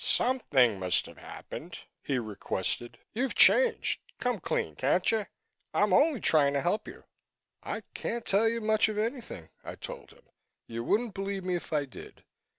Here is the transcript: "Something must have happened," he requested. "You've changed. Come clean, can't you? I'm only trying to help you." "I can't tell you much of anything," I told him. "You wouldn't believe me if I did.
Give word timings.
"Something 0.03 0.79
must 0.79 1.05
have 1.05 1.19
happened," 1.19 1.77
he 2.01 2.17
requested. 2.17 2.97
"You've 3.13 3.35
changed. 3.35 3.99
Come 4.17 4.39
clean, 4.39 4.75
can't 4.75 5.11
you? 5.11 5.27
I'm 5.75 5.93
only 5.93 6.19
trying 6.19 6.53
to 6.53 6.61
help 6.61 6.87
you." 6.87 7.03
"I 7.61 7.81
can't 7.93 8.25
tell 8.25 8.49
you 8.49 8.61
much 8.61 8.89
of 8.89 8.97
anything," 8.97 9.49
I 9.63 9.75
told 9.75 10.09
him. 10.11 10.27
"You 10.65 10.83
wouldn't 10.83 11.13
believe 11.13 11.43
me 11.43 11.53
if 11.53 11.71
I 11.71 11.85
did. 11.85 12.23